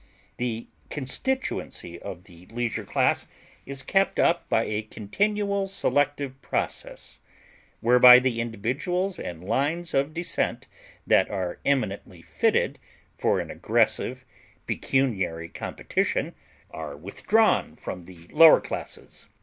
[0.37, 3.27] The constituency of the leisure class
[3.67, 7.19] is kept up by a continual selective process,
[7.81, 10.67] whereby the individuals and lines of descent
[11.05, 12.79] that are eminently fitted
[13.15, 14.25] for an aggressive
[14.65, 16.33] pecuniary competition
[16.71, 19.27] are withdrawn from the lower classes.